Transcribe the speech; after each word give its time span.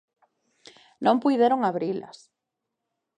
Non 1.05 1.15
puideron 1.23 1.59
abrilas. 1.63 2.17